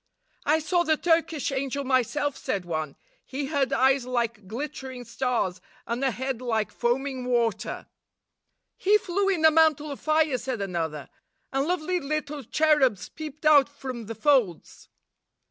"I 0.47 0.57
saw 0.57 0.81
the 0.81 0.97
Turkish 0.97 1.51
angel 1.51 1.83
myself," 1.83 2.35
said 2.35 2.65
one. 2.65 2.95
"He 3.23 3.45
had 3.45 3.71
eyes 3.71 4.03
like 4.03 4.47
glittering 4.47 5.05
stars, 5.05 5.61
and 5.85 6.03
a 6.03 6.09
head 6.09 6.41
like 6.41 6.71
foaming 6.71 7.25
water." 7.25 7.85
"He 8.77 8.97
flew 8.97 9.29
in 9.29 9.45
a 9.45 9.51
mantle 9.51 9.91
of 9.91 9.99
fire," 9.99 10.39
said 10.39 10.59
another; 10.59 11.07
"and 11.53 11.67
lovely 11.67 11.99
little 11.99 12.43
cherubs 12.43 13.09
peeped 13.09 13.45
out 13.45 13.69
from 13.69 14.07
the 14.07 14.15
folds." 14.15 14.89